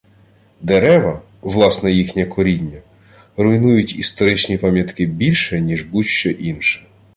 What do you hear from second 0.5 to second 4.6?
Дерева, власне їхнє коріння, руйнують історичні